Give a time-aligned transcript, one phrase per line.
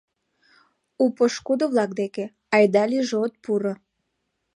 [1.03, 3.73] У пошкудо-влак деке айда-лийже от пуро.